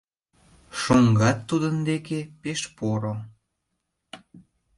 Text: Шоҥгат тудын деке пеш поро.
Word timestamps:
Шоҥгат 0.79 1.37
тудын 1.49 1.75
деке 1.89 2.19
пеш 2.41 2.61
поро. 2.77 3.15